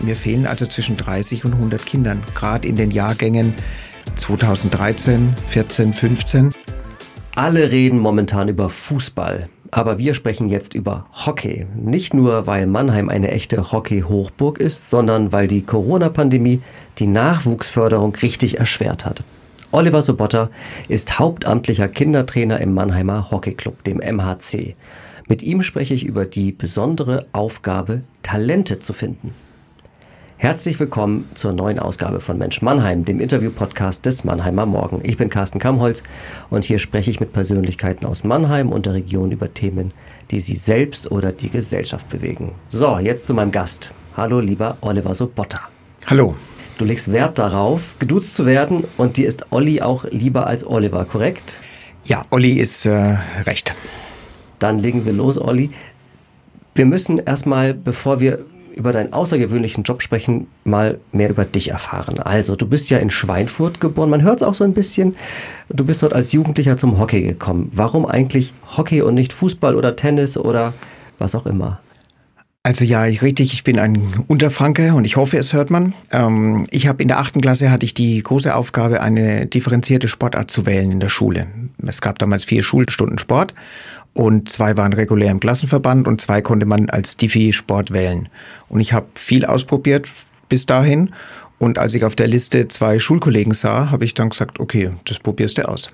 [0.00, 3.54] Mir fehlen also zwischen 30 und 100 Kindern, gerade in den Jahrgängen
[4.16, 6.54] 2013, 14, 15.
[7.34, 9.48] Alle reden momentan über Fußball.
[9.70, 11.66] Aber wir sprechen jetzt über Hockey.
[11.76, 16.60] Nicht nur, weil Mannheim eine echte Hockey-Hochburg ist, sondern weil die Corona-Pandemie
[16.98, 19.22] die Nachwuchsförderung richtig erschwert hat.
[19.70, 20.50] Oliver Sobotta
[20.88, 24.74] ist hauptamtlicher Kindertrainer im Mannheimer Hockeyclub, dem MHC.
[25.28, 29.32] Mit ihm spreche ich über die besondere Aufgabe, Talente zu finden.
[30.40, 35.02] Herzlich willkommen zur neuen Ausgabe von Mensch Mannheim, dem Interview-Podcast des Mannheimer Morgen.
[35.02, 36.02] Ich bin Carsten Kamholz
[36.48, 39.92] und hier spreche ich mit Persönlichkeiten aus Mannheim und der Region über Themen,
[40.30, 42.52] die sie selbst oder die Gesellschaft bewegen.
[42.70, 43.92] So, jetzt zu meinem Gast.
[44.16, 45.60] Hallo, lieber Oliver Sobotta.
[46.06, 46.34] Hallo.
[46.78, 51.04] Du legst Wert darauf, geduzt zu werden und dir ist Olli auch lieber als Oliver,
[51.04, 51.60] korrekt?
[52.04, 53.74] Ja, Olli ist äh, recht.
[54.58, 55.68] Dann legen wir los, Olli.
[56.74, 58.38] Wir müssen erstmal, bevor wir
[58.74, 62.18] über deinen außergewöhnlichen Job sprechen, mal mehr über dich erfahren.
[62.18, 65.16] Also, du bist ja in Schweinfurt geboren, man hört es auch so ein bisschen.
[65.68, 67.70] Du bist dort als Jugendlicher zum Hockey gekommen.
[67.74, 70.74] Warum eigentlich Hockey und nicht Fußball oder Tennis oder
[71.18, 71.80] was auch immer?
[72.62, 75.94] Also ja, ich, richtig, ich bin ein Unterfranke und ich hoffe, es hört man.
[76.12, 80.50] Ähm, ich habe in der achten Klasse hatte ich die große Aufgabe, eine differenzierte Sportart
[80.50, 81.46] zu wählen in der Schule.
[81.86, 83.54] Es gab damals vier Schulstunden Sport
[84.14, 88.28] und zwei waren regulär im Klassenverband und zwei konnte man als Diffie-Sport wählen.
[88.68, 90.08] Und ich habe viel ausprobiert
[90.48, 91.10] bis dahin
[91.60, 95.18] und als ich auf der Liste zwei Schulkollegen sah, habe ich dann gesagt, okay, das
[95.18, 95.92] probierst du aus.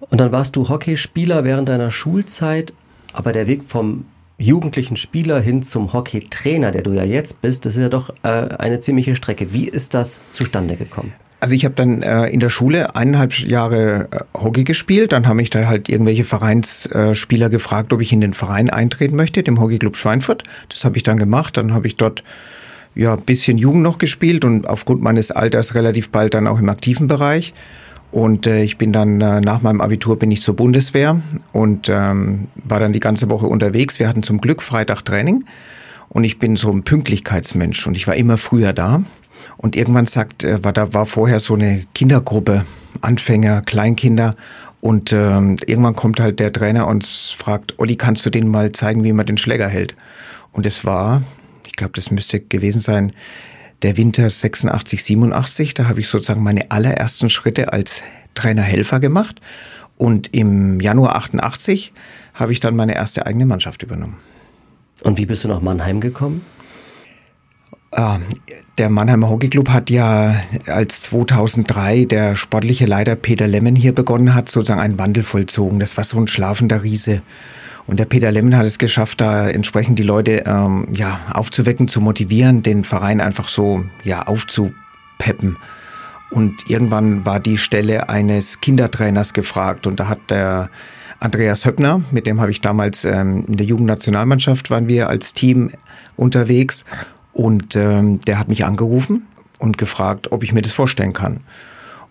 [0.00, 2.72] Und dann warst du Hockeyspieler während deiner Schulzeit,
[3.12, 4.06] aber der Weg vom
[4.38, 8.28] jugendlichen Spieler hin zum Hockeytrainer, der du ja jetzt bist, das ist ja doch äh,
[8.28, 9.52] eine ziemliche Strecke.
[9.52, 11.12] Wie ist das zustande gekommen?
[11.40, 15.12] Also ich habe dann äh, in der Schule eineinhalb Jahre äh, Hockey gespielt.
[15.12, 19.16] Dann haben mich da halt irgendwelche Vereinsspieler äh, gefragt, ob ich in den Verein eintreten
[19.16, 20.44] möchte, dem Hockeyclub Schweinfurt.
[20.68, 21.56] Das habe ich dann gemacht.
[21.56, 22.22] Dann habe ich dort
[22.94, 27.06] ja bisschen Jugend noch gespielt und aufgrund meines Alters relativ bald dann auch im aktiven
[27.06, 27.54] Bereich.
[28.12, 31.20] Und äh, ich bin dann äh, nach meinem Abitur bin ich zur Bundeswehr
[31.52, 33.98] und ähm, war dann die ganze Woche unterwegs.
[33.98, 35.44] Wir hatten zum Glück Freitag Training
[36.08, 39.02] und ich bin so ein Pünktlichkeitsmensch und ich war immer früher da.
[39.60, 42.64] Und irgendwann sagt, äh, war da war vorher so eine Kindergruppe,
[43.02, 44.34] Anfänger, Kleinkinder.
[44.80, 49.04] Und ähm, irgendwann kommt halt der Trainer und fragt, Olli, kannst du denen mal zeigen,
[49.04, 49.94] wie man den Schläger hält?
[50.52, 51.22] Und es war,
[51.66, 53.12] ich glaube, das müsste gewesen sein,
[53.82, 55.74] der Winter 86, 87.
[55.74, 58.02] Da habe ich sozusagen meine allerersten Schritte als
[58.34, 59.42] Trainerhelfer gemacht.
[59.98, 61.92] Und im Januar 88
[62.32, 64.16] habe ich dann meine erste eigene Mannschaft übernommen.
[65.02, 66.46] Und wie bist du nach Mannheim gekommen?
[67.92, 68.18] Ah,
[68.78, 70.36] der Mannheimer Hockey Club hat ja,
[70.66, 75.80] als 2003 der sportliche Leiter Peter Lemmen hier begonnen hat, sozusagen einen Wandel vollzogen.
[75.80, 77.22] Das war so ein schlafender Riese.
[77.86, 82.00] Und der Peter Lemmen hat es geschafft, da entsprechend die Leute ähm, ja, aufzuwecken, zu
[82.00, 85.58] motivieren, den Verein einfach so ja, aufzupeppen.
[86.30, 89.88] Und irgendwann war die Stelle eines Kindertrainers gefragt.
[89.88, 90.70] Und da hat der
[91.18, 95.72] Andreas Höppner, mit dem habe ich damals ähm, in der Jugendnationalmannschaft waren wir als Team
[96.16, 96.84] unterwegs.
[97.32, 99.26] Und ähm, der hat mich angerufen
[99.58, 101.40] und gefragt, ob ich mir das vorstellen kann.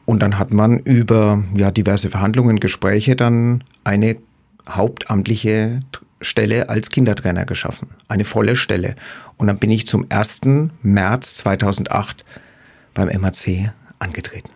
[0.05, 4.17] Und dann hat man über ja, diverse Verhandlungen, Gespräche dann eine
[4.67, 5.79] hauptamtliche
[6.21, 7.89] Stelle als Kindertrainer geschaffen.
[8.07, 8.95] Eine volle Stelle.
[9.37, 10.41] Und dann bin ich zum 1.
[10.81, 12.25] März 2008
[12.93, 14.49] beim MHC angetreten.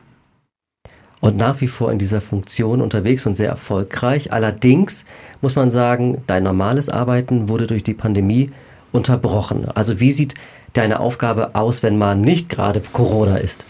[1.22, 4.34] Und nach wie vor in dieser Funktion unterwegs und sehr erfolgreich.
[4.34, 5.06] Allerdings
[5.40, 8.52] muss man sagen, dein normales Arbeiten wurde durch die Pandemie
[8.94, 9.68] unterbrochen.
[9.74, 10.36] Also wie sieht
[10.74, 13.66] deine Aufgabe aus, wenn man nicht gerade Corona ist?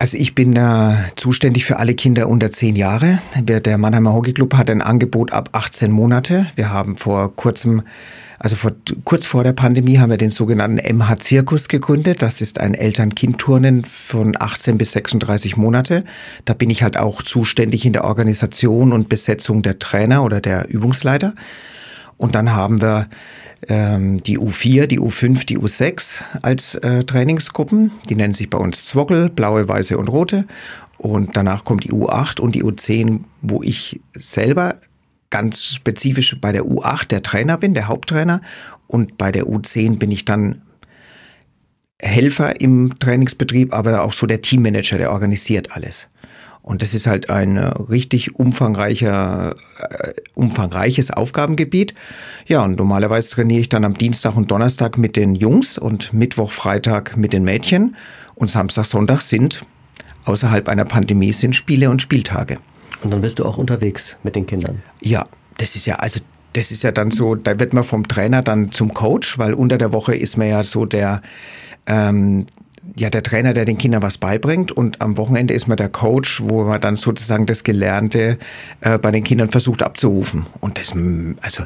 [0.00, 3.18] Also ich bin da zuständig für alle Kinder unter zehn Jahre.
[3.36, 6.46] Der Mannheimer Hockey Club hat ein Angebot ab 18 Monate.
[6.54, 7.82] Wir haben vor kurzem,
[8.38, 8.70] also vor,
[9.02, 12.22] kurz vor der Pandemie haben wir den sogenannten MH-Zirkus gegründet.
[12.22, 16.04] Das ist ein Eltern-Kind-Turnen von 18 bis 36 Monate.
[16.44, 20.68] Da bin ich halt auch zuständig in der Organisation und Besetzung der Trainer oder der
[20.68, 21.34] Übungsleiter.
[22.18, 23.08] Und dann haben wir
[23.68, 27.92] ähm, die U4, die U5, die U6 als äh, Trainingsgruppen.
[28.08, 30.44] Die nennen sich bei uns Zwockel, blaue, weiße und rote.
[30.98, 34.76] Und danach kommt die U8 und die U10, wo ich selber
[35.30, 38.40] ganz spezifisch bei der U8 der Trainer bin, der Haupttrainer.
[38.88, 40.62] Und bei der U10 bin ich dann
[42.00, 46.08] Helfer im Trainingsbetrieb, aber auch so der Teammanager, der organisiert alles.
[46.68, 49.56] Und das ist halt ein äh, richtig umfangreicher,
[49.88, 51.94] äh, umfangreiches Aufgabengebiet.
[52.46, 56.50] Ja, und normalerweise trainiere ich dann am Dienstag und Donnerstag mit den Jungs und Mittwoch,
[56.50, 57.96] Freitag mit den Mädchen.
[58.34, 59.64] Und Samstag, Sonntag sind
[60.26, 62.58] außerhalb einer Pandemie sind Spiele und Spieltage.
[63.02, 64.82] Und dann bist du auch unterwegs mit den Kindern?
[65.00, 65.24] Ja,
[65.56, 66.20] das ist ja, also
[66.52, 69.78] das ist ja dann so, da wird man vom Trainer dann zum Coach, weil unter
[69.78, 71.22] der Woche ist man ja so der,
[71.86, 72.44] ähm,
[72.96, 76.42] ja, der Trainer, der den Kindern was beibringt und am Wochenende ist man der Coach,
[76.42, 78.38] wo man dann sozusagen das Gelernte
[78.80, 80.46] äh, bei den Kindern versucht abzurufen.
[80.60, 80.94] Und das,
[81.40, 81.64] also,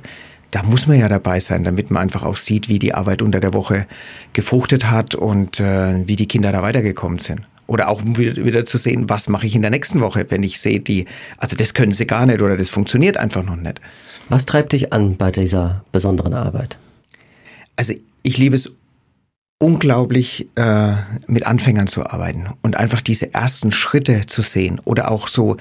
[0.51, 3.41] da muss man ja dabei sein, damit man einfach auch sieht, wie die Arbeit unter
[3.41, 3.87] der Woche
[4.33, 7.43] gefruchtet hat und äh, wie die Kinder da weitergekommen sind.
[7.67, 10.81] Oder auch wieder zu sehen, was mache ich in der nächsten Woche, wenn ich sehe,
[10.81, 11.07] die,
[11.39, 13.81] also das können sie gar nicht oder das funktioniert einfach noch nicht.
[14.29, 16.77] Was treibt dich an bei dieser besonderen Arbeit?
[17.77, 18.71] Also ich liebe es
[19.63, 20.95] unglaublich, äh,
[21.29, 25.57] mit Anfängern zu arbeiten und einfach diese ersten Schritte zu sehen oder auch so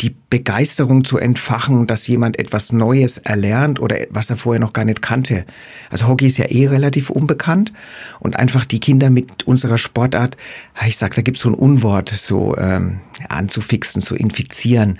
[0.00, 4.86] die Begeisterung zu entfachen, dass jemand etwas Neues erlernt oder was er vorher noch gar
[4.86, 5.44] nicht kannte.
[5.90, 7.74] Also Hockey ist ja eh relativ unbekannt
[8.20, 10.38] und einfach die Kinder mit unserer Sportart,
[10.86, 14.98] ich sag, da gibt's so ein Unwort, so ähm, anzufixen, zu infizieren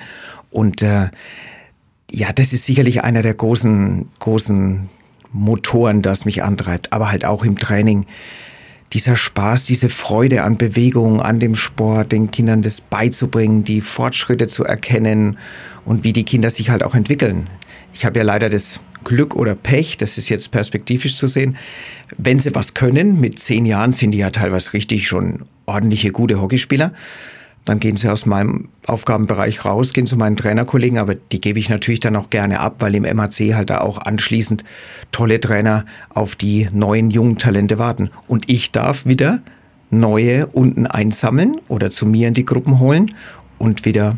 [0.50, 1.08] und äh,
[2.10, 4.90] ja, das ist sicherlich einer der großen großen
[5.32, 8.06] Motoren, das mich antreibt, aber halt auch im Training.
[8.92, 14.48] Dieser Spaß, diese Freude an Bewegung, an dem Sport, den Kindern das beizubringen, die Fortschritte
[14.48, 15.38] zu erkennen
[15.86, 17.48] und wie die Kinder sich halt auch entwickeln.
[17.94, 21.56] Ich habe ja leider das Glück oder Pech, das ist jetzt perspektivisch zu sehen,
[22.18, 26.40] wenn sie was können, mit zehn Jahren sind die ja teilweise richtig schon ordentliche, gute
[26.40, 26.92] Hockeyspieler.
[27.64, 31.68] Dann gehen sie aus meinem Aufgabenbereich raus, gehen zu meinen Trainerkollegen, aber die gebe ich
[31.68, 34.64] natürlich dann auch gerne ab, weil im MAC halt da auch anschließend
[35.12, 38.10] tolle Trainer auf die neuen jungen Talente warten.
[38.26, 39.40] Und ich darf wieder
[39.90, 43.14] neue unten einsammeln oder zu mir in die Gruppen holen
[43.58, 44.16] und wieder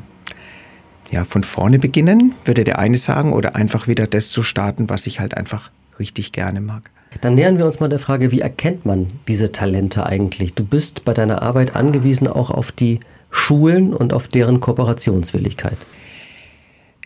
[1.11, 5.07] ja, von vorne beginnen, würde der eine sagen, oder einfach wieder das zu starten, was
[5.07, 6.91] ich halt einfach richtig gerne mag.
[7.21, 10.55] Dann nähern wir uns mal der Frage, wie erkennt man diese Talente eigentlich?
[10.55, 13.01] Du bist bei deiner Arbeit angewiesen auch auf die
[13.35, 15.77] Schulen und auf deren Kooperationswilligkeit?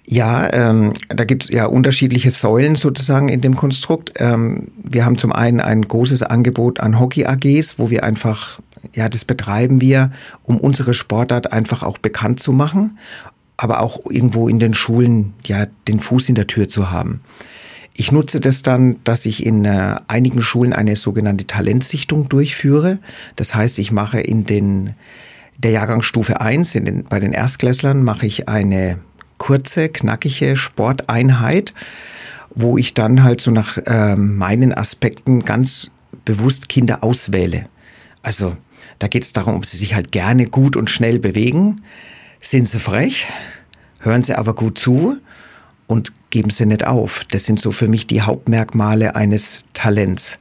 [0.06, 4.12] Ja, ähm, da gibt es ja unterschiedliche Säulen sozusagen in dem Konstrukt.
[4.16, 8.60] Ähm, wir haben zum einen ein großes Angebot an Hockey-AGs, wo wir einfach,
[8.94, 10.12] ja, das betreiben wir,
[10.44, 12.98] um unsere Sportart einfach auch bekannt zu machen,
[13.56, 17.20] aber auch irgendwo in den Schulen, ja, den Fuß in der Tür zu haben.
[17.94, 22.98] Ich nutze das dann, dass ich in äh, einigen Schulen eine sogenannte Talentsichtung durchführe.
[23.36, 24.94] Das heißt, ich mache in den
[25.58, 28.98] der Jahrgangsstufe 1, in den, bei den Erstklässlern, mache ich eine
[29.38, 31.74] kurze, knackige Sporteinheit,
[32.50, 35.90] wo ich dann halt so nach äh, meinen Aspekten ganz
[36.24, 37.66] bewusst Kinder auswähle.
[38.22, 38.56] Also
[38.98, 41.82] da geht es darum, ob sie sich halt gerne gut und schnell bewegen.
[42.40, 43.28] Sind sie frech?
[44.00, 45.18] Hören sie aber gut zu
[45.86, 47.24] und geben sie nicht auf.
[47.30, 50.38] Das sind so für mich die Hauptmerkmale eines Talents.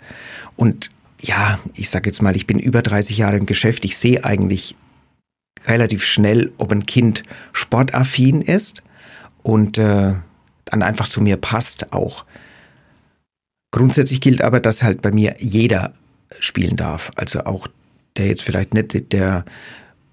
[0.56, 0.92] Und
[1.22, 3.86] ja, ich sage jetzt mal, ich bin über 30 Jahre im Geschäft.
[3.86, 4.76] Ich sehe eigentlich
[5.66, 7.24] relativ schnell, ob ein Kind
[7.54, 8.84] sportaffin ist
[9.44, 10.14] und äh,
[10.66, 12.26] dann einfach zu mir passt auch.
[13.72, 15.94] Grundsätzlich gilt aber, dass halt bei mir jeder
[16.40, 17.12] spielen darf.
[17.16, 17.68] Also auch
[18.18, 19.46] der jetzt vielleicht nicht der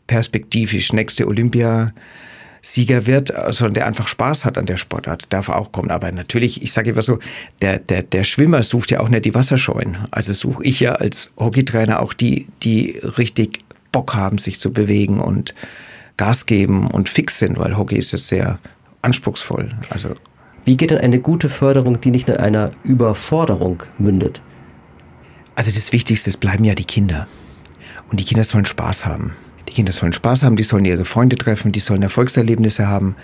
[0.06, 5.90] perspektivisch nächste Olympiasieger wird, sondern der einfach Spaß hat an der Sportart, darf auch kommen.
[5.90, 7.18] Aber natürlich, ich sage immer so,
[7.62, 9.96] der, der, der Schwimmer sucht ja auch nicht die Wasserscheuen.
[10.10, 13.60] Also suche ich ja als Hockeytrainer auch die, die richtig
[13.94, 15.54] Bock haben, sich zu bewegen und
[16.16, 18.58] Gas geben und fix sind, weil Hockey ist ja sehr
[19.02, 19.70] anspruchsvoll.
[19.88, 20.16] Also
[20.64, 24.42] wie geht denn eine gute Förderung, die nicht in einer Überforderung mündet?
[25.54, 27.28] Also das Wichtigste ist, bleiben ja die Kinder.
[28.10, 29.34] Und die Kinder sollen Spaß haben.
[29.68, 33.14] Die Kinder sollen Spaß haben, die sollen ihre Freunde treffen, die sollen Erfolgserlebnisse haben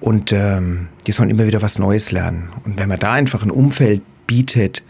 [0.00, 2.50] und ähm, die sollen immer wieder was Neues lernen.
[2.64, 4.82] Und wenn man da einfach ein Umfeld bietet,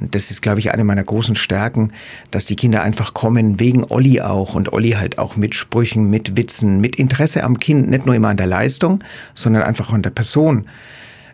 [0.00, 1.92] das ist, glaube ich, eine meiner großen Stärken,
[2.30, 6.36] dass die Kinder einfach kommen, wegen Olli auch und Olli halt auch mit Sprüchen, mit
[6.36, 9.02] Witzen, mit Interesse am Kind, nicht nur immer an der Leistung,
[9.34, 10.66] sondern einfach an der Person.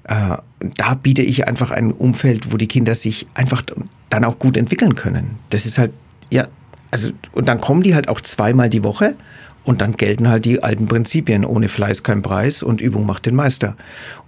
[0.04, 3.62] Äh, da biete ich einfach ein Umfeld, wo die Kinder sich einfach
[4.10, 5.38] dann auch gut entwickeln können.
[5.50, 5.92] Das ist halt,
[6.30, 6.46] ja,
[6.90, 9.16] also, und dann kommen die halt auch zweimal die Woche
[9.64, 11.44] und dann gelten halt die alten Prinzipien.
[11.44, 13.76] Ohne Fleiß kein Preis und Übung macht den Meister.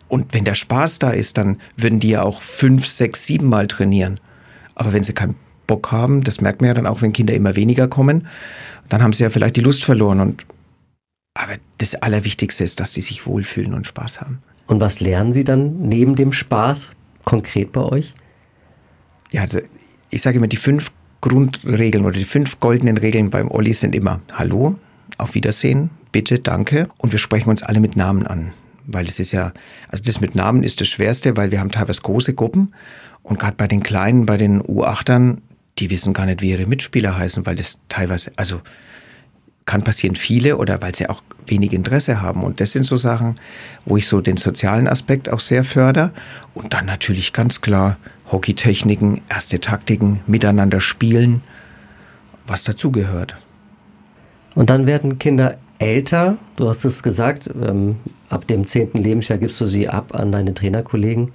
[0.09, 3.68] Und wenn der Spaß da ist, dann würden die ja auch fünf, sechs, sieben Mal
[3.68, 4.18] trainieren.
[4.78, 5.35] Aber wenn sie keinen
[5.66, 8.26] Bock haben, das merkt man ja dann auch, wenn Kinder immer weniger kommen,
[8.88, 10.20] dann haben sie ja vielleicht die Lust verloren.
[10.20, 10.47] Und
[11.35, 14.42] aber das Allerwichtigste ist, dass sie sich wohlfühlen und Spaß haben.
[14.66, 16.92] Und was lernen Sie dann neben dem Spaß
[17.25, 18.14] konkret bei euch?
[19.30, 19.44] Ja,
[20.11, 24.20] ich sage immer, die fünf Grundregeln oder die fünf goldenen Regeln beim Olli sind immer
[24.32, 24.78] Hallo,
[25.16, 28.52] auf Wiedersehen, bitte, danke und wir sprechen uns alle mit Namen an.
[28.87, 29.52] Weil es ist ja,
[29.90, 32.73] also das mit Namen ist das Schwerste, weil wir haben teilweise große Gruppen
[33.23, 35.39] und gerade bei den Kleinen, bei den U8ern,
[35.79, 38.61] die wissen gar nicht, wie ihre Mitspieler heißen, weil das teilweise, also
[39.69, 42.43] kann passieren viele oder weil sie auch wenig Interesse haben.
[42.43, 43.35] Und das sind so Sachen,
[43.85, 46.13] wo ich so den sozialen Aspekt auch sehr förder.
[46.55, 47.99] Und dann natürlich ganz klar
[48.33, 51.43] Hockeytechniken, erste Taktiken, miteinander spielen,
[52.47, 53.37] was dazugehört.
[54.55, 56.39] Und dann werden Kinder älter.
[56.57, 57.97] Du hast es gesagt, ähm,
[58.31, 61.33] ab dem zehnten Lebensjahr gibst du sie ab an deine Trainerkollegen.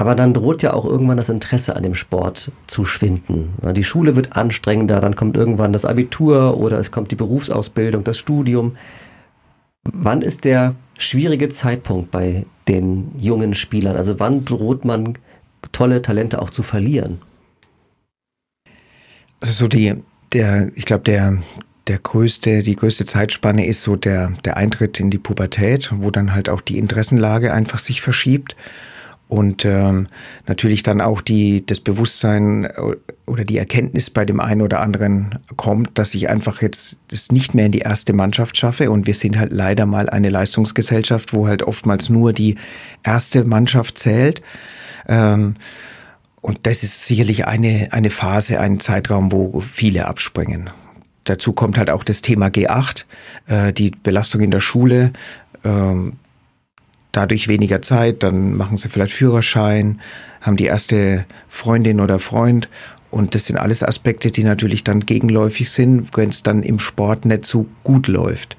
[0.00, 3.52] Aber dann droht ja auch irgendwann das Interesse an dem Sport zu schwinden.
[3.74, 8.16] Die Schule wird anstrengender, dann kommt irgendwann das Abitur oder es kommt die Berufsausbildung, das
[8.16, 8.78] Studium.
[9.82, 13.94] Wann ist der schwierige Zeitpunkt bei den jungen Spielern?
[13.94, 15.18] Also wann droht man
[15.70, 17.20] tolle Talente auch zu verlieren?
[19.42, 19.96] Also so die,
[20.32, 21.42] der, ich glaube, der,
[21.88, 26.32] der größte, die größte Zeitspanne ist so der, der Eintritt in die Pubertät, wo dann
[26.32, 28.56] halt auch die Interessenlage einfach sich verschiebt
[29.30, 30.08] und ähm,
[30.48, 32.68] natürlich dann auch die, das Bewusstsein
[33.28, 37.54] oder die Erkenntnis bei dem einen oder anderen kommt, dass ich einfach jetzt das nicht
[37.54, 38.90] mehr in die erste Mannschaft schaffe.
[38.90, 42.56] Und wir sind halt leider mal eine Leistungsgesellschaft, wo halt oftmals nur die
[43.04, 44.42] erste Mannschaft zählt.
[45.06, 45.54] Ähm,
[46.40, 50.70] und das ist sicherlich eine, eine Phase, ein Zeitraum, wo viele abspringen.
[51.22, 53.04] Dazu kommt halt auch das Thema G8,
[53.46, 55.12] äh, die Belastung in der Schule.
[55.62, 56.14] Ähm,
[57.12, 60.00] dadurch weniger Zeit, dann machen sie vielleicht Führerschein,
[60.40, 62.68] haben die erste Freundin oder Freund.
[63.10, 67.24] Und das sind alles Aspekte, die natürlich dann gegenläufig sind, wenn es dann im Sport
[67.24, 68.56] nicht so gut läuft.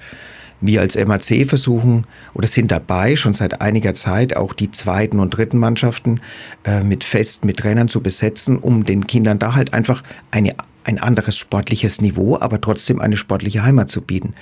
[0.63, 2.05] Wir als MAC versuchen
[2.35, 6.21] oder sind dabei, schon seit einiger Zeit auch die zweiten und dritten Mannschaften
[6.65, 10.53] äh, mit Fest, mit Trainern zu besetzen, um den Kindern da halt einfach eine,
[10.83, 14.35] ein anderes sportliches Niveau, aber trotzdem eine sportliche Heimat zu bieten.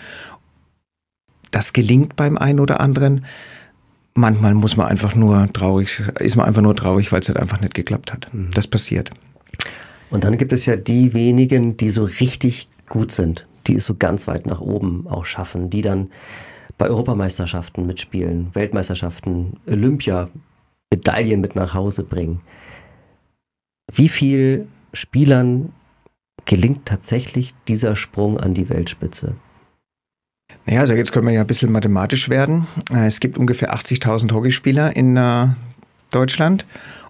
[1.51, 3.25] Das gelingt beim einen oder anderen
[4.19, 7.59] manchmal muss man einfach nur traurig, ist man einfach nur traurig, weil es halt einfach
[7.59, 8.33] nicht geklappt hat.
[8.33, 8.49] Mhm.
[8.53, 9.09] Das passiert.
[10.09, 13.95] Und dann gibt es ja die wenigen, die so richtig gut sind, die es so
[13.95, 16.09] ganz weit nach oben auch schaffen, die dann
[16.77, 20.29] bei Europameisterschaften mitspielen, Weltmeisterschaften, Olympia,
[20.91, 22.41] Medaillen mit nach Hause bringen.
[23.93, 25.73] Wie viel Spielern
[26.45, 29.35] gelingt tatsächlich dieser Sprung an die Weltspitze?
[30.67, 32.67] Ja, also jetzt können wir ja ein bisschen mathematisch werden.
[32.91, 35.47] Äh, es gibt ungefähr 80.000 Hockeyspieler in äh,
[36.11, 36.65] Deutschland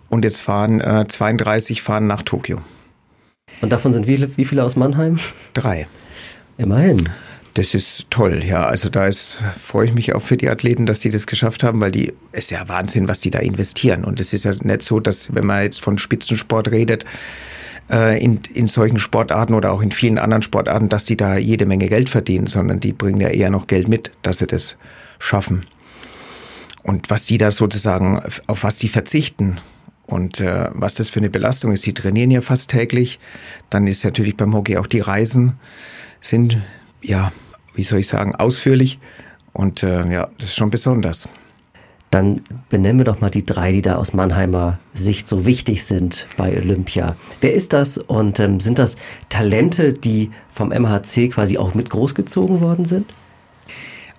[0.10, 2.62] und jetzt fahren äh, 32 fahren nach Tokio.
[3.62, 5.20] Und davon sind wie, wie viele aus Mannheim?
[5.54, 5.88] Drei.
[6.58, 7.10] Immerhin.
[7.56, 8.66] Das ist toll, ja.
[8.66, 11.82] Also da ist, freue ich mich auch für die Athleten, dass die das geschafft haben,
[11.82, 14.06] weil die, es ist ja Wahnsinn, was die da investieren.
[14.06, 17.06] Und es ist ja nicht so, dass, wenn man jetzt von Spitzensport redet,
[17.90, 21.66] äh, in, in solchen Sportarten oder auch in vielen anderen Sportarten, dass die da jede
[21.66, 24.78] Menge Geld verdienen, sondern die bringen ja eher noch Geld mit, dass sie das
[25.20, 25.66] schaffen.
[26.84, 29.58] Und was die da sozusagen, auf was sie verzichten
[30.10, 31.84] und äh, was das für eine Belastung ist.
[31.84, 33.20] Sie trainieren ja fast täglich.
[33.70, 35.60] Dann ist natürlich beim Hockey auch die Reisen
[36.20, 36.58] sind,
[37.02, 37.32] ja,
[37.76, 39.00] wie soll ich sagen, ausführlich.
[39.54, 41.28] Und äh, ja, das ist schon besonders.
[42.12, 46.28] Dann benennen wir doch mal die drei, die da aus Mannheimer Sicht so wichtig sind
[46.38, 47.16] bei Olympia.
[47.42, 48.96] Wer ist das und ähm, sind das
[49.30, 53.06] Talente, die vom MHC quasi auch mit großgezogen worden sind?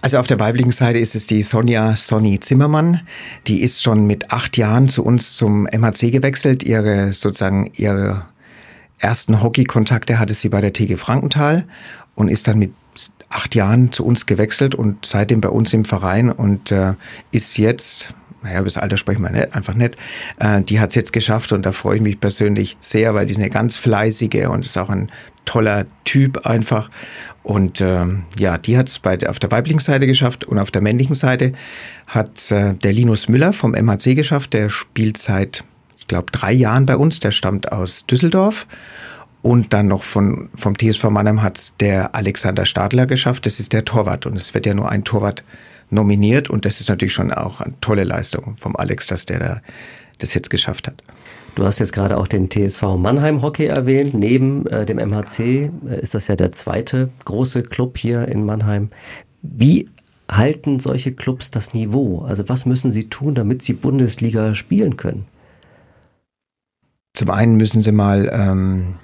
[0.03, 3.01] Also auf der weiblichen Seite ist es die Sonja Sonny Zimmermann.
[3.47, 6.63] Die ist schon mit acht Jahren zu uns zum MHC gewechselt.
[6.63, 8.25] Ihre sozusagen ihre
[8.99, 11.65] ersten Hockeykontakte hatte sie bei der TG Frankenthal
[12.15, 12.73] und ist dann mit
[13.29, 16.95] acht Jahren zu uns gewechselt und seitdem bei uns im Verein und äh,
[17.31, 19.97] ist jetzt, naja, das Alter sprechen wir nicht, einfach nicht,
[20.39, 23.33] äh, die hat es jetzt geschafft und da freue ich mich persönlich sehr, weil die
[23.33, 25.11] ist eine ganz fleißige und ist auch ein
[25.45, 26.91] toller Typ einfach.
[27.43, 28.05] Und äh,
[28.39, 31.53] ja, die hat es auf der weiblichen Seite geschafft und auf der männlichen Seite
[32.07, 34.53] hat äh, der Linus Müller vom MHC geschafft.
[34.53, 35.65] Der spielt seit,
[35.99, 37.21] ich glaube, drei Jahren bei uns.
[37.21, 38.67] Der stammt aus Düsseldorf
[39.43, 43.47] und dann noch von, vom TSV Mannheim hat der Alexander Stadler geschafft.
[43.47, 44.27] Das ist der Torwart.
[44.27, 45.43] Und es wird ja nur ein Torwart
[45.89, 46.51] nominiert.
[46.51, 49.61] Und das ist natürlich schon auch eine tolle Leistung vom Alex, dass der da
[50.19, 51.03] das jetzt geschafft hat.
[51.55, 54.15] Du hast jetzt gerade auch den TSV Mannheim Hockey erwähnt.
[54.15, 58.91] Neben äh, dem MHC äh, ist das ja der zweite große Club hier in Mannheim.
[59.43, 59.89] Wie
[60.31, 62.21] halten solche Clubs das Niveau?
[62.21, 65.25] Also was müssen sie tun, damit sie Bundesliga spielen können?
[67.15, 68.95] Zum einen müssen sie mal ähm,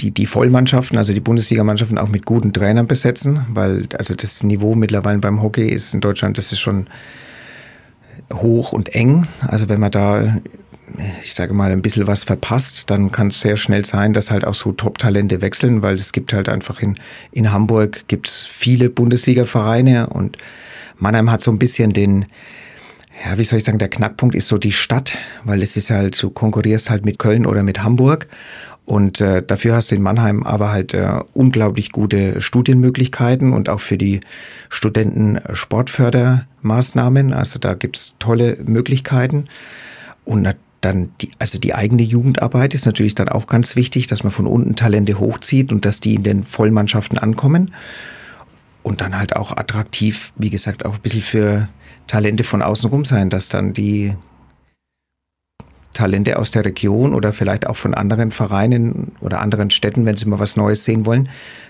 [0.00, 4.74] die, die Vollmannschaften, also die Bundesligamannschaften auch mit guten Trainern besetzen, weil also das Niveau
[4.74, 6.88] mittlerweile beim Hockey ist in Deutschland, das ist schon
[8.32, 9.26] hoch und eng.
[9.46, 10.36] Also wenn man da,
[11.22, 14.44] ich sage mal, ein bisschen was verpasst, dann kann es sehr schnell sein, dass halt
[14.44, 16.98] auch so Top-Talente wechseln, weil es gibt halt einfach in,
[17.32, 20.36] in Hamburg gibt es viele Bundesliga-Vereine und
[20.98, 22.26] Mannheim hat so ein bisschen den,
[23.24, 26.20] ja, wie soll ich sagen, der Knackpunkt ist so die Stadt, weil es ist halt,
[26.22, 28.28] du konkurrierst halt mit Köln oder mit Hamburg
[28.86, 33.80] Und äh, dafür hast du in Mannheim aber halt äh, unglaublich gute Studienmöglichkeiten und auch
[33.80, 34.20] für die
[34.68, 37.32] Studenten Sportfördermaßnahmen.
[37.32, 39.46] Also da gibt's tolle Möglichkeiten.
[40.24, 40.48] Und
[40.80, 44.46] dann die, also die eigene Jugendarbeit ist natürlich dann auch ganz wichtig, dass man von
[44.46, 47.74] unten Talente hochzieht und dass die in den Vollmannschaften ankommen.
[48.84, 51.68] Und dann halt auch attraktiv, wie gesagt, auch ein bisschen für
[52.06, 54.14] Talente von außen rum sein, dass dann die
[55.96, 60.26] Talente aus der Region oder vielleicht auch von anderen Vereinen oder anderen Städten, wenn sie
[60.26, 61.28] mal was Neues sehen wollen,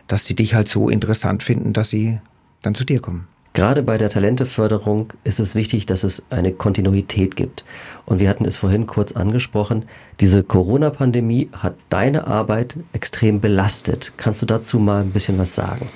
[0.09, 2.18] dass die dich halt so interessant finden, dass sie
[2.62, 3.28] dann zu dir kommen.
[3.54, 7.64] Gerade bei der Talenteförderung ist es wichtig, dass es eine Kontinuität gibt.
[8.04, 9.87] Und wir hatten es vorhin kurz angesprochen,
[10.21, 14.12] diese Corona-Pandemie hat deine Arbeit extrem belastet.
[14.18, 15.88] Kannst du dazu mal ein bisschen was sagen?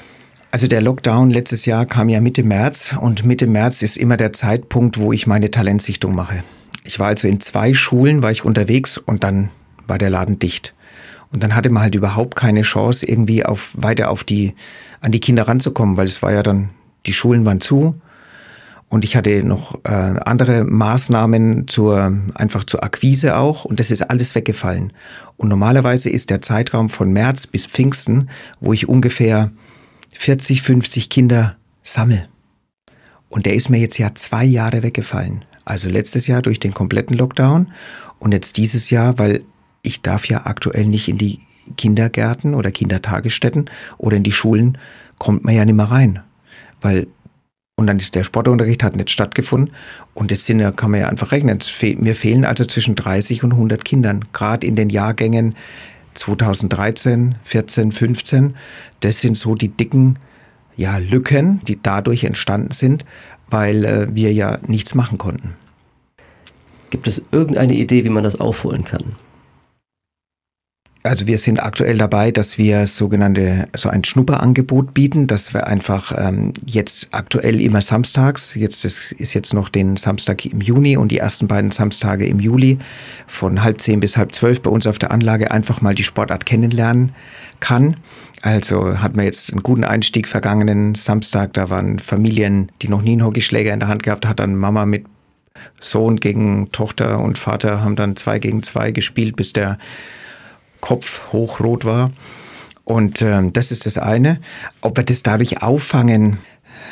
[0.53, 4.33] Also der Lockdown letztes Jahr kam ja Mitte März und Mitte März ist immer der
[4.33, 6.43] Zeitpunkt, wo ich meine Talentsichtung mache.
[6.91, 9.51] Ich war also in zwei Schulen, war ich unterwegs und dann
[9.87, 10.75] war der Laden dicht.
[11.31, 14.55] Und dann hatte man halt überhaupt keine Chance, irgendwie auf, weiter auf die,
[15.01, 16.71] an die Kinder ranzukommen, weil es war ja dann,
[17.07, 18.01] die Schulen waren zu.
[18.89, 23.65] Und ich hatte noch äh, andere Maßnahmen zur, einfach zur Akquise auch.
[23.65, 24.93] Und das ist alles weggefallen.
[25.37, 29.53] Und normalerweise ist der Zeitraum von März bis Pfingsten, wo ich ungefähr
[30.11, 32.29] 40, 50 Kinder sammel.
[33.29, 35.45] Und der ist mir jetzt ja zwei Jahre weggefallen.
[35.65, 37.73] Also letztes Jahr durch den kompletten Lockdown
[38.19, 39.43] und jetzt dieses Jahr, weil
[39.83, 41.41] ich darf ja aktuell nicht in die
[41.77, 44.79] Kindergärten oder Kindertagesstätten oder in die Schulen,
[45.19, 46.21] kommt man ja nicht mehr rein.
[46.81, 47.07] Weil,
[47.77, 49.75] und dann ist der Sportunterricht hat nicht stattgefunden
[50.15, 51.59] und jetzt sind, kann man ja einfach rechnen.
[51.99, 55.55] Mir fehlen also zwischen 30 und 100 Kindern, gerade in den Jahrgängen
[56.15, 58.57] 2013, 14, 15.
[59.01, 60.19] Das sind so die dicken
[60.77, 63.05] ja, Lücken, die dadurch entstanden sind,
[63.51, 65.57] weil äh, wir ja nichts machen konnten.
[66.91, 69.17] Gibt es irgendeine Idee, wie man das aufholen kann?
[71.03, 76.13] Also wir sind aktuell dabei, dass wir sogenannte so ein Schnupperangebot bieten, dass wir einfach
[76.15, 81.11] ähm, jetzt aktuell immer samstags, jetzt ist, ist jetzt noch den Samstag im Juni und
[81.11, 82.79] die ersten beiden Samstage im Juli
[83.27, 86.45] von halb zehn bis halb zwölf bei uns auf der Anlage einfach mal die Sportart
[86.45, 87.15] kennenlernen
[87.61, 87.97] kann.
[88.43, 93.13] Also hat man jetzt einen guten Einstieg vergangenen Samstag, da waren Familien, die noch nie
[93.13, 95.05] einen Hockeyschläger in der Hand gehabt hat, dann Mama mit
[95.79, 99.79] Sohn gegen Tochter und Vater haben dann zwei gegen zwei gespielt, bis der
[100.81, 102.13] Kopf hochrot war.
[102.85, 104.41] Und äh, das ist das eine.
[104.81, 106.39] Ob wir das dadurch auffangen,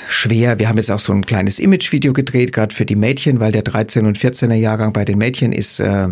[0.09, 0.59] schwer.
[0.59, 3.65] Wir haben jetzt auch so ein kleines Imagevideo gedreht, gerade für die Mädchen, weil der
[3.65, 6.09] 13- und 14er Jahrgang bei den Mädchen ist äh,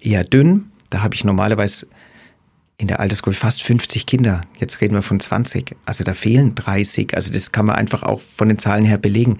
[0.00, 0.70] eher dünn.
[0.90, 1.86] Da habe ich normalerweise
[2.78, 4.42] in der Altersgruppe fast 50 Kinder.
[4.58, 5.76] Jetzt reden wir von 20.
[5.86, 7.14] Also da fehlen 30.
[7.14, 9.38] Also das kann man einfach auch von den Zahlen her belegen.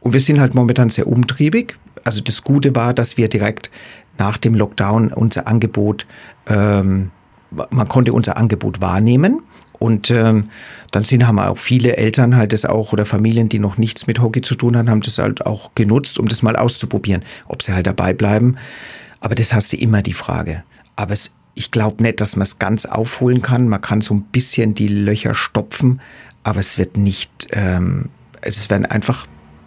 [0.00, 1.76] Und wir sind halt momentan sehr umtriebig.
[2.04, 3.70] Also das Gute war, dass wir direkt
[4.18, 6.06] nach dem Lockdown unser Angebot,
[6.46, 7.10] ähm,
[7.50, 9.42] man konnte unser Angebot wahrnehmen.
[9.78, 10.48] Und ähm,
[10.90, 14.20] dann sind, haben auch viele Eltern halt das auch oder Familien, die noch nichts mit
[14.20, 17.72] Hockey zu tun haben, haben das halt auch genutzt, um das mal auszuprobieren, ob sie
[17.72, 18.56] halt dabei bleiben.
[19.20, 20.64] Aber das hast du immer die Frage.
[20.96, 23.68] Aber es, ich glaube nicht, dass man es ganz aufholen kann.
[23.68, 26.00] Man kann so ein bisschen die Löcher stopfen,
[26.42, 28.08] aber es wird nicht, ähm,
[28.40, 29.26] es werden einfach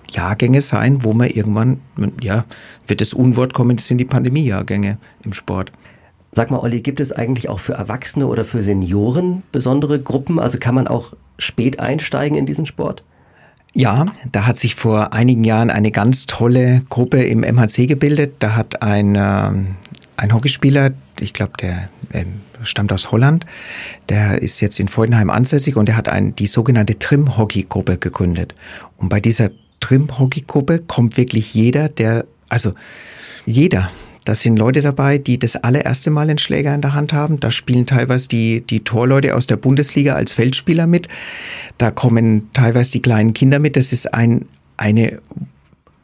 [0.10, 1.82] Jahrgänge sein, wo man irgendwann,
[2.20, 2.46] ja,
[2.88, 5.72] wird das Unwort kommen, das sind die Pandemiejahrgänge im Sport.
[6.32, 10.40] Sag mal, Olli, gibt es eigentlich auch für Erwachsene oder für Senioren besondere Gruppen?
[10.40, 13.04] Also kann man auch spät einsteigen in diesen Sport?
[13.76, 18.38] Ja, da hat sich vor einigen Jahren eine ganz tolle Gruppe im MHC gebildet.
[18.40, 19.52] Da hat ein, äh,
[20.18, 20.92] ein Hockeyspieler,
[21.24, 22.26] ich glaube, der äh,
[22.64, 23.46] stammt aus Holland,
[24.10, 28.54] der ist jetzt in Freudenheim ansässig und der hat ein, die sogenannte Trim-Hockey-Gruppe gegründet.
[28.98, 32.72] Und bei dieser Trim-Hockey-Gruppe kommt wirklich jeder, der, also
[33.46, 33.90] jeder.
[34.26, 37.42] Da sind Leute dabei, die das allererste Mal einen Schläger in der Hand haben.
[37.42, 41.10] Da spielen teilweise die, die Torleute aus der Bundesliga als Feldspieler mit.
[41.78, 43.76] Da kommen teilweise die kleinen Kinder mit.
[43.76, 44.46] Das ist ein,
[44.78, 45.20] eine,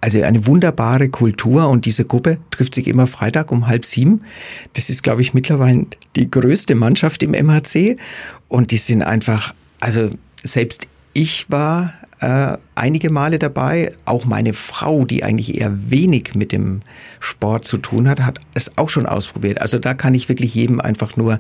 [0.02, 4.22] also eine wunderbare Kultur und diese Gruppe trifft sich immer Freitag um halb sieben.
[4.74, 7.98] Das ist, glaube ich, mittlerweile die größte Mannschaft im MHC
[8.48, 13.94] und die sind einfach, also selbst ich war äh, einige Male dabei.
[14.06, 16.82] Auch meine Frau, die eigentlich eher wenig mit dem
[17.20, 19.60] Sport zu tun hat, hat es auch schon ausprobiert.
[19.60, 21.40] Also da kann ich wirklich jedem einfach nur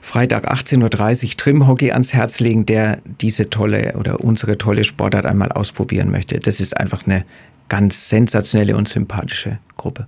[0.00, 5.52] Freitag 18.30 Uhr Trimhockey ans Herz legen, der diese tolle oder unsere tolle Sportart einmal
[5.52, 6.40] ausprobieren möchte.
[6.40, 7.24] Das ist einfach eine
[7.72, 10.06] ganz sensationelle und sympathische Gruppe.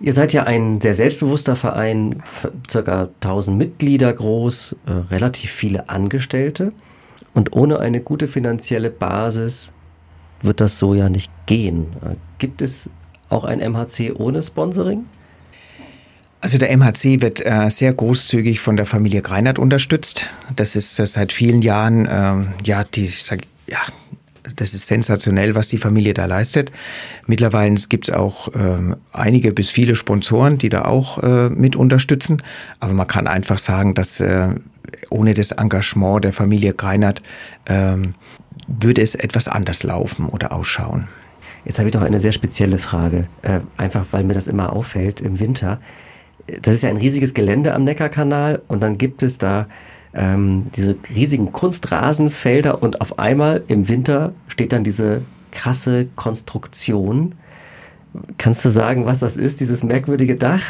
[0.00, 2.20] Ihr seid ja ein sehr selbstbewusster Verein,
[2.68, 6.72] circa 1000 Mitglieder groß, äh, relativ viele Angestellte.
[7.32, 9.72] Und ohne eine gute finanzielle Basis
[10.42, 11.86] wird das so ja nicht gehen.
[12.38, 12.90] Gibt es
[13.28, 15.04] auch ein MHC ohne Sponsoring?
[16.40, 20.26] Also der MHC wird äh, sehr großzügig von der Familie Greinert unterstützt.
[20.56, 23.78] Das ist äh, seit vielen Jahren, äh, ja, die, sag, ja,
[24.56, 26.70] das ist sensationell, was die Familie da leistet.
[27.26, 32.42] Mittlerweile gibt es auch äh, einige bis viele Sponsoren, die da auch äh, mit unterstützen.
[32.80, 34.48] Aber man kann einfach sagen, dass äh,
[35.10, 37.22] ohne das Engagement der Familie Greinert
[37.64, 37.96] äh,
[38.66, 41.06] würde es etwas anders laufen oder ausschauen.
[41.64, 45.20] Jetzt habe ich doch eine sehr spezielle Frage, äh, einfach weil mir das immer auffällt
[45.20, 45.80] im Winter
[46.46, 49.66] das ist ja ein riesiges Gelände am Neckarkanal und dann gibt es da
[50.14, 57.34] ähm, diese riesigen Kunstrasenfelder und auf einmal im Winter steht dann diese krasse Konstruktion.
[58.38, 60.62] Kannst du sagen, was das ist, dieses merkwürdige Dach?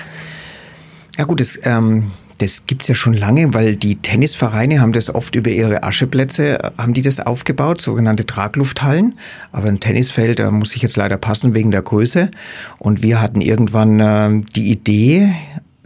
[1.19, 5.35] Ja gut, das, ähm, das gibt's ja schon lange, weil die Tennisvereine haben das oft
[5.37, 9.19] über ihre Ascheplätze, haben die das aufgebaut, sogenannte Traglufthallen.
[9.53, 12.31] Aber ein Tennisfeld, da muss ich jetzt leider passen wegen der Größe.
[12.79, 15.33] Und wir hatten irgendwann äh, die Idee,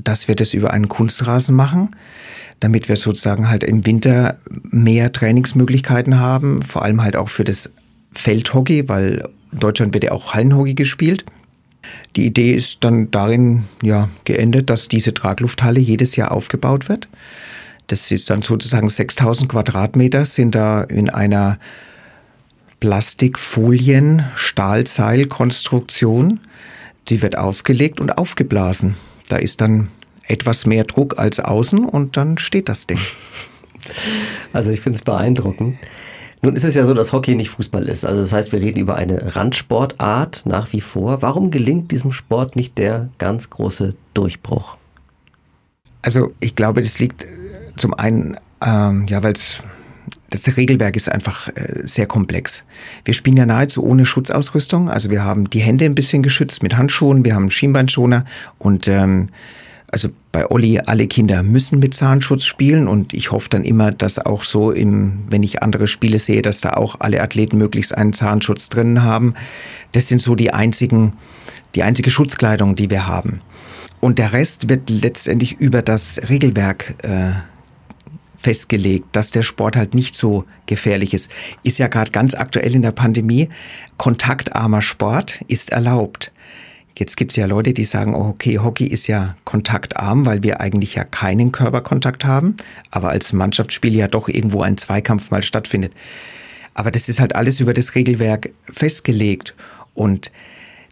[0.02, 1.90] dass wir das über einen Kunstrasen machen,
[2.61, 7.72] damit wir sozusagen halt im Winter mehr Trainingsmöglichkeiten haben, vor allem halt auch für das
[8.12, 11.24] Feldhockey, weil in Deutschland wird ja auch Hallenhockey gespielt.
[12.16, 17.08] Die Idee ist dann darin ja geendet, dass diese Traglufthalle jedes Jahr aufgebaut wird.
[17.87, 21.58] Das ist dann sozusagen 6000 Quadratmeter sind da in einer
[22.80, 26.40] Plastikfolien Stahlseilkonstruktion.
[27.08, 28.96] Die wird aufgelegt und aufgeblasen.
[29.28, 29.88] Da ist dann
[30.26, 32.98] etwas mehr Druck als außen und dann steht das Ding.
[34.52, 35.78] Also ich finde es beeindruckend.
[36.42, 38.04] Nun ist es ja so, dass Hockey nicht Fußball ist.
[38.04, 41.22] Also das heißt, wir reden über eine Randsportart nach wie vor.
[41.22, 44.76] Warum gelingt diesem Sport nicht der ganz große Durchbruch?
[46.02, 47.26] Also ich glaube, das liegt
[47.76, 49.62] zum einen, ähm, ja, weil es
[50.30, 52.64] das Regelwerk ist einfach äh, sehr komplex.
[53.04, 54.90] Wir spielen ja nahezu ohne Schutzausrüstung.
[54.90, 58.24] Also wir haben die Hände ein bisschen geschützt mit Handschuhen, wir haben Schienbeinschoner
[58.58, 59.28] und ähm,
[59.90, 64.18] also bei Olli, alle Kinder müssen mit Zahnschutz spielen und ich hoffe dann immer, dass
[64.18, 68.12] auch so im, wenn ich andere Spiele sehe, dass da auch alle Athleten möglichst einen
[68.12, 69.32] Zahnschutz drin haben.
[69.92, 71.14] Das sind so die einzigen,
[71.74, 73.40] die einzige Schutzkleidung, die wir haben.
[74.00, 77.30] Und der Rest wird letztendlich über das Regelwerk äh,
[78.38, 81.31] festgelegt, dass der Sport halt nicht so gefährlich ist.
[81.64, 83.48] Ist ja gerade ganz aktuell in der Pandemie.
[83.98, 86.33] Kontaktarmer Sport ist erlaubt.
[86.96, 90.61] Jetzt gibt es ja Leute, die sagen, oh, okay, Hockey ist ja kontaktarm, weil wir
[90.61, 92.57] eigentlich ja keinen Körperkontakt haben,
[92.90, 95.92] aber als Mannschaftsspiel ja doch irgendwo ein Zweikampf mal stattfindet.
[96.74, 99.55] Aber das ist halt alles über das Regelwerk festgelegt.
[99.94, 100.31] Und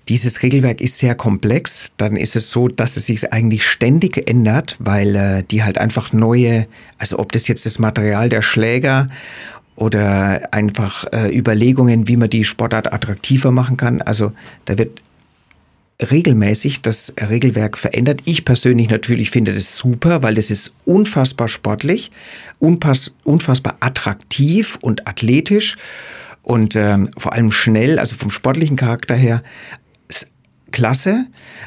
[0.09, 1.93] dieses Regelwerk ist sehr komplex.
[1.97, 6.13] Dann ist es so, dass es sich eigentlich ständig ändert, weil äh, die halt einfach
[6.13, 6.67] neue,
[6.99, 9.09] also ob das jetzt das Material der Schläger
[9.75, 14.01] oder einfach äh, Überlegungen, wie man die Sportart attraktiver machen kann.
[14.01, 14.33] Also
[14.65, 15.03] da wird
[16.11, 18.21] regelmäßig das Regelwerk verändert.
[18.27, 22.11] Ich persönlich natürlich finde das super, weil das ist unfassbar sportlich,
[22.59, 25.77] unpass, unfassbar attraktiv und athletisch
[26.43, 29.43] und ähm, vor allem schnell, also vom sportlichen Charakter her
[30.73, 31.27] klasse,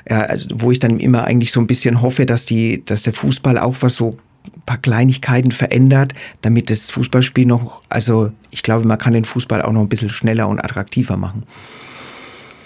[0.10, 3.14] ja, also, wo ich dann immer eigentlich so ein bisschen hoffe, dass die, dass der
[3.14, 8.88] Fußball auch was so ein paar Kleinigkeiten verändert, damit das Fußballspiel noch, also ich glaube,
[8.88, 11.44] man kann den Fußball auch noch ein bisschen schneller und attraktiver machen.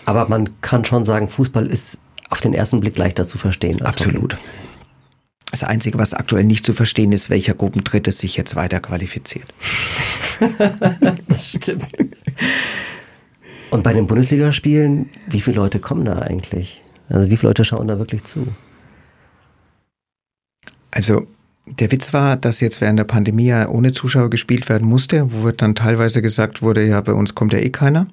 [0.05, 1.97] Aber man kann schon sagen, Fußball ist
[2.29, 3.81] auf den ersten Blick leichter zu verstehen.
[3.81, 4.33] Absolut.
[4.33, 4.43] Hockey.
[5.51, 9.53] Das Einzige, was aktuell nicht zu verstehen ist, welcher Gruppendritte sich jetzt weiter qualifiziert.
[11.27, 11.85] das stimmt.
[13.73, 16.83] Und bei den Bundesligaspielen, wie viele Leute kommen da eigentlich?
[17.09, 18.45] Also wie viele Leute schauen da wirklich zu?
[20.91, 21.25] Also
[21.65, 25.49] der Witz war, dass jetzt während der Pandemie ja ohne Zuschauer gespielt werden musste, wo
[25.49, 28.05] dann teilweise gesagt wurde, ja, bei uns kommt ja eh keiner.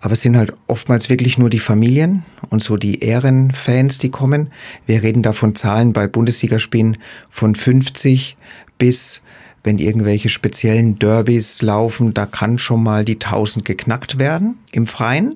[0.00, 4.50] Aber es sind halt oftmals wirklich nur die Familien und so die Ehrenfans, die kommen.
[4.86, 6.96] Wir reden da von Zahlen bei Bundesligaspielen
[7.28, 8.38] von 50
[8.78, 9.20] bis,
[9.66, 15.34] wenn irgendwelche speziellen Derbys laufen, da kann schon mal die 1000 geknackt werden im Freien.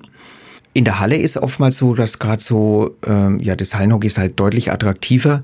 [0.73, 4.39] In der Halle ist oftmals so, dass gerade so, ähm, ja, das Hallenhockey ist halt
[4.39, 5.43] deutlich attraktiver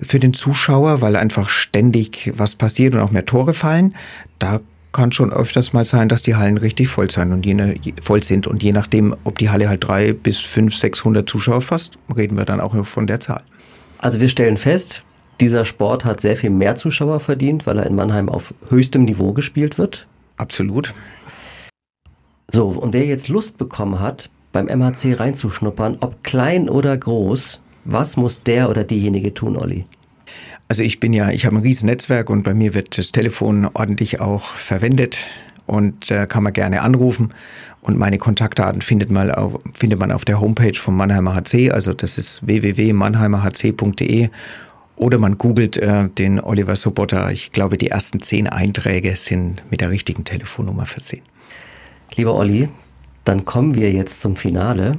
[0.00, 3.94] für den Zuschauer, weil einfach ständig was passiert und auch mehr Tore fallen.
[4.38, 4.60] Da
[4.92, 8.46] kann schon öfters mal sein, dass die Hallen richtig voll sein und je, voll sind.
[8.46, 12.46] Und je nachdem, ob die Halle halt drei bis fünf, sechshundert Zuschauer fasst, reden wir
[12.46, 13.42] dann auch von der Zahl.
[13.98, 15.04] Also wir stellen fest,
[15.40, 19.32] dieser Sport hat sehr viel mehr Zuschauer verdient, weil er in Mannheim auf höchstem Niveau
[19.32, 20.06] gespielt wird.
[20.36, 20.94] Absolut.
[22.50, 28.16] So, und wer jetzt Lust bekommen hat, beim MHC reinzuschnuppern, ob klein oder groß, was
[28.16, 29.84] muss der oder diejenige tun, Olli?
[30.68, 33.68] Also ich bin ja, ich habe ein riesen Netzwerk und bei mir wird das Telefon
[33.74, 35.18] ordentlich auch verwendet.
[35.66, 37.32] und äh, kann man gerne anrufen.
[37.82, 41.92] Und meine Kontaktdaten findet man auf, findet man auf der Homepage vom Mannheimer HC, also
[41.92, 44.30] das ist www.mannheimerhc.de
[44.96, 47.30] oder man googelt äh, den Oliver Sobotta.
[47.30, 51.22] Ich glaube, die ersten zehn Einträge sind mit der richtigen Telefonnummer versehen.
[52.14, 52.68] Lieber Olli,
[53.24, 54.96] dann kommen wir jetzt zum Finale.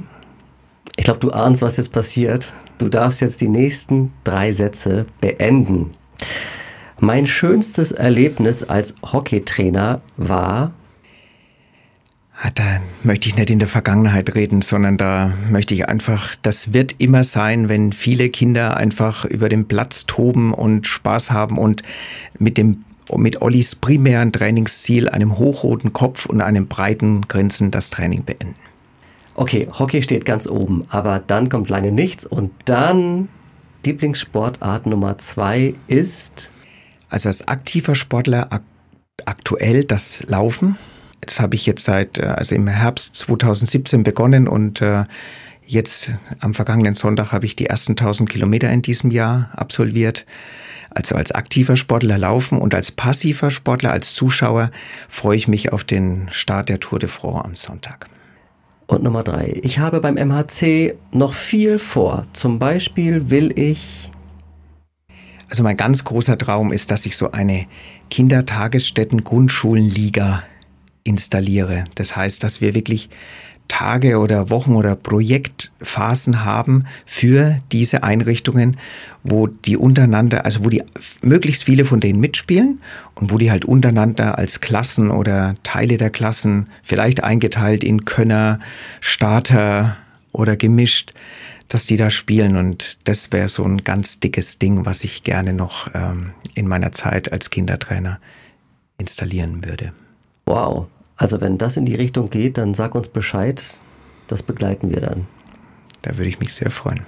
[0.96, 2.52] Ich glaube, du ahnst, was jetzt passiert.
[2.78, 5.90] Du darfst jetzt die nächsten drei Sätze beenden.
[7.00, 10.72] Mein schönstes Erlebnis als Hockeytrainer war.
[12.40, 12.62] Ah, da
[13.02, 17.24] möchte ich nicht in der Vergangenheit reden, sondern da möchte ich einfach, das wird immer
[17.24, 21.82] sein, wenn viele Kinder einfach über den Platz toben und Spaß haben und
[22.38, 22.84] mit dem
[23.16, 28.54] mit Ollis primären Trainingsziel, einem hochroten Kopf und einem breiten Grinsen das Training beenden.
[29.34, 33.28] Okay, Hockey steht ganz oben, aber dann kommt lange nichts und dann
[33.84, 36.50] Lieblingssportart Nummer zwei ist
[37.08, 38.62] also als aktiver Sportler ak
[39.24, 40.76] aktuell das Laufen.
[41.20, 45.04] Das habe ich jetzt seit, äh, also im Herbst 2017 begonnen und äh,
[45.66, 50.24] jetzt am vergangenen Sonntag habe ich die ersten 1000 Kilometer in diesem Jahr absolviert.
[50.90, 54.70] Also als aktiver Sportler laufen und als passiver Sportler, als Zuschauer
[55.08, 58.06] freue ich mich auf den Start der Tour de France am Sonntag.
[58.86, 62.26] Und Nummer drei, ich habe beim MHC noch viel vor.
[62.32, 64.10] Zum Beispiel will ich
[65.50, 67.64] also mein ganz großer Traum ist, dass ich so eine
[68.10, 70.42] Kindertagesstätten-Grundschulenliga
[71.08, 71.84] installiere.
[71.94, 73.08] Das heißt, dass wir wirklich
[73.68, 78.78] Tage oder Wochen oder Projektphasen haben für diese Einrichtungen,
[79.22, 80.82] wo die untereinander, also wo die
[81.20, 82.80] möglichst viele von denen mitspielen
[83.14, 88.58] und wo die halt untereinander als Klassen oder Teile der Klassen, vielleicht eingeteilt in Könner,
[89.00, 89.98] Starter
[90.32, 91.12] oder gemischt,
[91.68, 92.56] dass die da spielen.
[92.56, 96.92] Und das wäre so ein ganz dickes Ding, was ich gerne noch ähm, in meiner
[96.92, 98.18] Zeit als Kindertrainer
[98.96, 99.92] installieren würde.
[100.46, 100.86] Wow.
[101.18, 103.62] Also wenn das in die Richtung geht, dann sag uns Bescheid.
[104.28, 105.26] Das begleiten wir dann.
[106.02, 107.00] Da würde ich mich sehr freuen.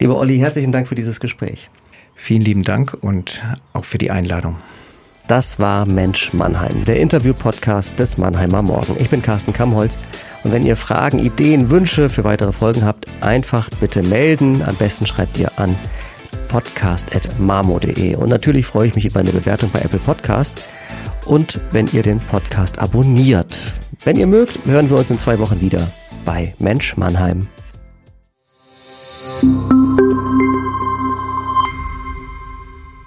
[0.00, 1.70] Lieber Olli, herzlichen Dank für dieses Gespräch.
[2.14, 4.56] Vielen lieben Dank und auch für die Einladung.
[5.28, 8.96] Das war Mensch Mannheim, der Interview-Podcast des Mannheimer Morgen.
[8.98, 9.98] Ich bin Carsten Kamholz
[10.42, 14.62] und wenn ihr Fragen, Ideen, Wünsche für weitere Folgen habt, einfach bitte melden.
[14.62, 15.76] Am besten schreibt ihr an
[16.48, 18.14] podcast.marmo.de.
[18.14, 20.64] Und natürlich freue ich mich über eine Bewertung bei Apple Podcast
[21.28, 23.72] und wenn ihr den Podcast abonniert.
[24.04, 25.86] Wenn ihr mögt, hören wir uns in zwei Wochen wieder
[26.24, 27.48] bei Mensch Mannheim.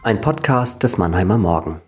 [0.04, 1.80] Ein Podcast des Mannheimer Morgen.